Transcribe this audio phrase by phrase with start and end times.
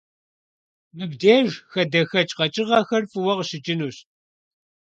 [0.97, 3.97] Мыбдеж хадэхэкӀ къэкӀыгъэхэр фӀыуэ къыщыкӀынущ.